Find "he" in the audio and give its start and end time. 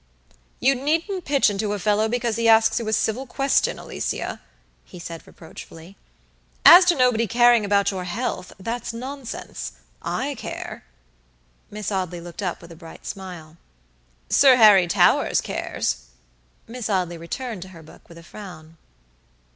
2.35-2.49, 4.83-4.97